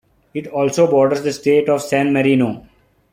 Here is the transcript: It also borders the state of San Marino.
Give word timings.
It 0.33 0.47
also 0.47 0.89
borders 0.89 1.21
the 1.21 1.31
state 1.31 1.69
of 1.69 1.79
San 1.83 2.11
Marino. 2.11 2.65